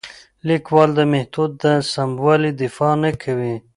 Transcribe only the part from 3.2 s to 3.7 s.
کوي.